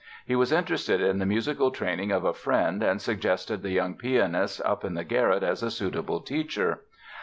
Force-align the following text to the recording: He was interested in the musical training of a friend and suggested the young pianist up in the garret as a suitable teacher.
He 0.25 0.35
was 0.35 0.51
interested 0.51 0.99
in 0.99 1.19
the 1.19 1.27
musical 1.27 1.69
training 1.69 2.11
of 2.11 2.23
a 2.25 2.33
friend 2.33 2.81
and 2.81 2.99
suggested 2.99 3.61
the 3.61 3.69
young 3.69 3.93
pianist 3.93 4.59
up 4.65 4.83
in 4.83 4.95
the 4.95 5.03
garret 5.03 5.43
as 5.43 5.61
a 5.61 5.69
suitable 5.69 6.21
teacher. 6.21 6.79